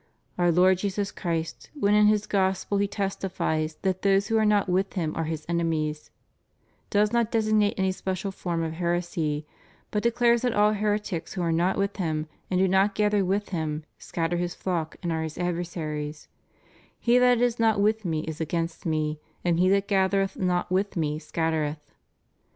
"Our 0.35 0.51
Lord 0.51 0.79
Jesus 0.79 1.11
Christ, 1.11 1.69
when 1.79 1.93
in 1.93 2.07
His 2.07 2.25
Gospel 2.25 2.79
He 2.79 2.87
testifies 2.87 3.75
that 3.83 4.01
those 4.01 4.29
who 4.29 4.37
are 4.39 4.45
not 4.47 4.67
with 4.67 4.93
Him 4.93 5.13
are 5.15 5.25
His 5.25 5.45
enemies, 5.47 6.09
does 6.89 7.13
not 7.13 7.29
designate 7.29 7.75
any 7.77 7.91
special 7.91 8.31
form 8.31 8.63
of 8.63 8.73
heresy, 8.73 9.45
but 9.91 10.01
declares 10.01 10.41
that 10.41 10.55
all 10.55 10.73
heretics 10.73 11.33
who 11.33 11.43
are 11.43 11.51
not 11.51 11.77
with 11.77 11.97
Him 11.97 12.27
and 12.49 12.59
do 12.59 12.67
not 12.67 12.95
gather 12.95 13.23
with 13.23 13.49
Him, 13.49 13.83
scatter 13.99 14.37
His 14.37 14.55
flock 14.55 14.95
and 15.03 15.11
are 15.11 15.21
His 15.21 15.37
adversaries: 15.37 16.27
He 16.99 17.19
that 17.19 17.39
is 17.39 17.59
not 17.59 17.79
with 17.79 18.03
Me 18.03 18.21
is 18.21 18.41
against 18.41 18.87
Me, 18.87 19.19
and 19.45 19.59
he 19.59 19.69
that 19.69 19.87
gathereth 19.87 20.35
not 20.35 20.71
with 20.71 20.97
Me 20.97 21.19
scattereth." 21.19 21.91